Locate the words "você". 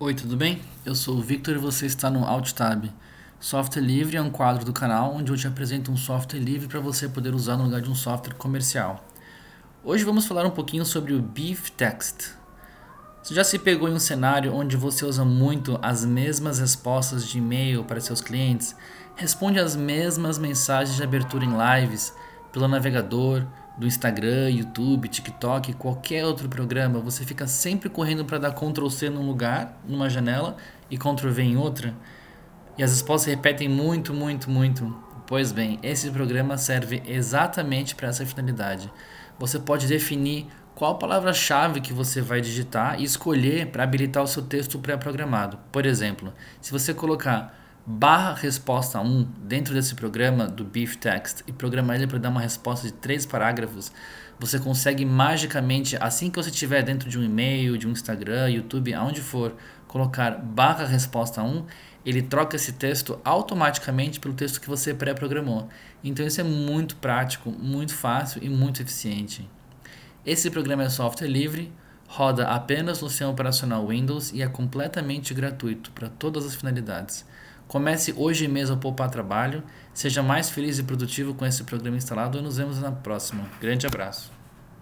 1.58-1.86, 6.80-7.08, 13.22-13.34, 14.76-15.04, 27.00-27.24, 39.38-39.58, 41.92-42.20, 46.72-46.92, 54.38-54.58, 56.36-56.50, 64.68-64.92